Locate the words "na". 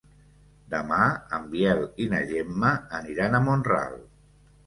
2.15-2.23